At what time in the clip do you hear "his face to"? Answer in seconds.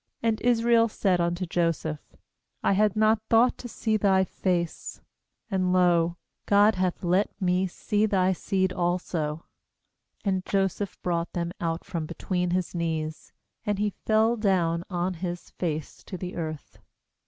15.21-16.17